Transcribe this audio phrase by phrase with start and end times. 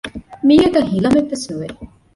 [0.47, 1.67] މީހަކަށް ހިލަމެއް ވެސް ނުވެ